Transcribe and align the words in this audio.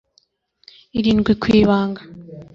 irindwi 0.99 1.31
ku 1.41 1.45
ibanga 1.59 2.01